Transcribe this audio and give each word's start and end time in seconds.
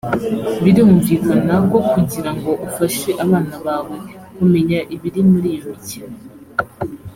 birumvikana 0.63 1.55
ko 1.69 1.77
kugira 1.91 2.29
ngo 2.37 2.51
ufashe 2.67 3.09
abana 3.23 3.55
bawe 3.65 3.95
kumenya 4.35 4.79
ibiri 4.95 5.21
muri 5.31 5.47
iyo 5.55 5.61
mikino 5.73 6.17